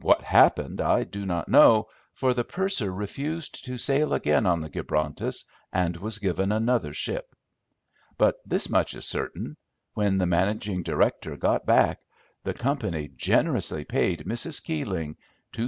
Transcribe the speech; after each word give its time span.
What 0.00 0.22
happened 0.22 0.80
I 0.80 1.04
do 1.04 1.26
not 1.26 1.46
know, 1.50 1.88
for 2.14 2.32
the 2.32 2.42
purser 2.42 2.90
refused 2.90 3.66
to 3.66 3.76
sail 3.76 4.14
again 4.14 4.46
on 4.46 4.62
the 4.62 4.70
Gibrontus, 4.70 5.44
and 5.74 5.94
was 5.94 6.16
given 6.20 6.52
another 6.52 6.94
ship. 6.94 7.36
But 8.16 8.36
this 8.46 8.70
much 8.70 8.94
is 8.94 9.04
certain. 9.04 9.58
When 9.92 10.16
the 10.16 10.24
managing 10.26 10.84
director 10.84 11.36
got 11.36 11.66
back, 11.66 12.00
the 12.44 12.54
company 12.54 13.08
generously 13.14 13.84
paid 13.84 14.20
Mrs. 14.20 14.64
Keeling 14.64 15.16
£2100. 15.52 15.66